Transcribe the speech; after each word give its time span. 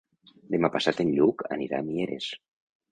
Demà 0.55 0.71
passat 0.77 1.03
en 1.05 1.13
Lluc 1.21 1.47
anirà 1.59 1.85
a 1.85 1.89
Mieres. 1.93 2.35